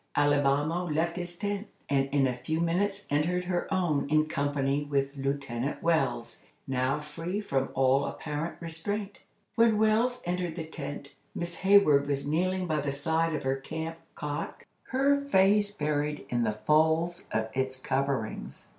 Alibamo 0.17 0.89
left 0.91 1.15
his 1.17 1.35
tent, 1.37 1.67
and 1.87 2.07
in 2.09 2.25
a 2.25 2.33
few 2.33 2.59
minutes 2.59 3.05
entered 3.11 3.43
her 3.43 3.71
own, 3.71 4.09
in 4.09 4.25
company 4.25 4.83
with 4.83 5.15
Lieutenant 5.15 5.83
Wells, 5.83 6.41
now 6.67 6.99
free 6.99 7.39
from 7.39 7.69
all 7.75 8.07
apparent 8.07 8.55
restraint. 8.59 9.21
When 9.53 9.77
Wells 9.77 10.23
entered 10.25 10.55
the 10.55 10.65
tent, 10.65 11.13
Miss 11.35 11.57
Hayward 11.59 12.07
was 12.07 12.25
kneeling 12.25 12.65
by 12.65 12.81
the 12.81 12.91
side 12.91 13.35
of 13.35 13.43
her 13.43 13.57
camp 13.57 13.99
cot, 14.15 14.63
her 14.85 15.21
face 15.21 15.69
buried 15.69 16.25
in 16.29 16.41
the 16.45 16.53
folds 16.65 17.25
of 17.31 17.49
its 17.53 17.77
coverings. 17.77 18.69